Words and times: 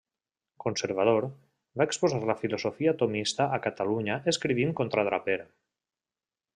Conservador, 0.63 1.27
va 1.81 1.87
exposar 1.89 2.21
la 2.31 2.37
filosofia 2.41 2.95
tomista 3.03 3.49
a 3.59 3.63
Catalunya 3.69 4.19
escrivint 4.35 4.75
contra 4.81 5.09
Draper. 5.11 5.41